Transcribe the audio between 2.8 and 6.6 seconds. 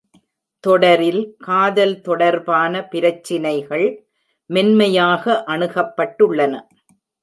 பிரச்சினைகள் மென்மையாக அணுகப்பட்டுள்ளன.